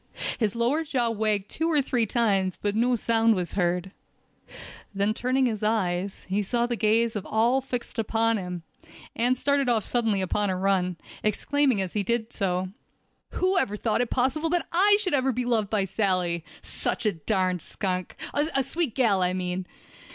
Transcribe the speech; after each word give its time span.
His 0.39 0.55
lower 0.55 0.83
jaw 0.83 1.11
wagged 1.11 1.47
two 1.47 1.69
or 1.69 1.79
three 1.79 2.07
times, 2.07 2.57
but 2.59 2.73
no 2.75 2.95
sound 2.95 3.35
was 3.35 3.51
heard. 3.51 3.91
Then 4.95 5.13
turning 5.13 5.45
his 5.45 5.61
eyes, 5.61 6.25
he 6.27 6.41
saw 6.41 6.65
the 6.65 6.75
gaze 6.75 7.15
of 7.15 7.23
all 7.27 7.61
fixed 7.61 7.99
upon 7.99 8.37
him, 8.37 8.63
and 9.15 9.37
started 9.37 9.69
off 9.69 9.85
suddenly 9.85 10.19
upon 10.19 10.49
a 10.49 10.57
run, 10.57 10.97
exclaiming 11.21 11.79
as 11.81 11.93
he 11.93 12.01
did 12.01 12.33
so: 12.33 12.69
"Who 13.33 13.59
ever 13.59 13.77
thought 13.77 14.01
it 14.01 14.09
possible 14.09 14.49
that 14.49 14.65
I 14.71 14.97
should 14.99 15.13
ever 15.13 15.31
be 15.31 15.45
loved 15.45 15.69
by 15.69 15.85
Sally—such 15.85 17.05
a 17.05 17.11
darn 17.11 17.59
skunk—a 17.59 18.63
sweet 18.63 18.95
gal, 18.95 19.21
I 19.21 19.33
mean!" 19.33 19.67